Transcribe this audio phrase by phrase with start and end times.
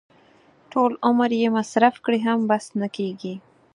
[0.71, 3.35] ټول عمر یې مصرف کړي هم بس نه کېږي.